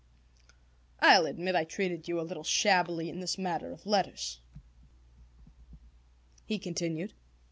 "I'll 0.99 1.27
admit 1.27 1.53
that 1.53 1.59
I 1.59 1.63
treated 1.63 2.07
you 2.07 2.19
a 2.19 2.23
little 2.25 2.43
shabbily 2.43 3.07
in 3.07 3.19
this 3.19 3.37
matter 3.37 3.71
of 3.71 3.85
letters," 3.85 4.39
he 6.43 6.57
continued. 6.57 7.13